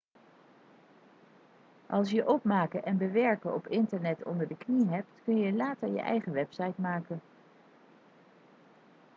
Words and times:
als 1.87 2.11
je 2.11 2.27
opmaken 2.27 2.83
en 2.85 2.97
bewerken 2.97 3.53
op 3.53 3.67
internet 3.67 4.23
onder 4.23 4.47
de 4.47 4.57
knie 4.57 4.85
hebt 4.85 5.09
kun 5.25 5.37
je 5.37 5.53
later 5.53 5.87
je 5.87 6.01
eigen 6.01 6.31
website 6.33 6.81
maken 6.81 7.21